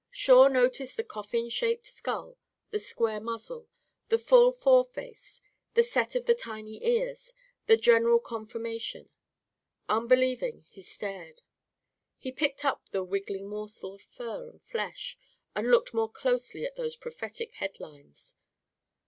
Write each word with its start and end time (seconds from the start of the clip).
Shawe 0.09 0.47
noticed 0.47 0.97
the 0.97 1.03
coffin 1.03 1.47
shaped 1.49 1.85
skull, 1.85 2.39
the 2.71 2.79
square 2.79 3.19
muzzle, 3.19 3.67
the 4.09 4.17
full 4.17 4.51
foreface, 4.51 5.41
the 5.75 5.83
set 5.83 6.15
of 6.15 6.25
the 6.25 6.33
tiny 6.33 6.83
ears, 6.83 7.33
the 7.67 7.77
general 7.77 8.19
conformation. 8.19 9.11
Unbelieving, 9.87 10.65
he 10.71 10.81
stared. 10.81 11.41
He 12.17 12.31
picked 12.31 12.65
up 12.65 12.89
the 12.89 13.03
wiggling 13.03 13.47
morsel 13.47 13.93
of 13.93 14.01
fur 14.01 14.49
and 14.49 14.63
flesh 14.63 15.19
and 15.55 15.69
looked 15.69 15.93
more 15.93 16.09
closely 16.09 16.65
at 16.65 16.73
those 16.73 16.95
prophetic 16.97 17.53
head 17.57 17.79
lines. 17.79 18.33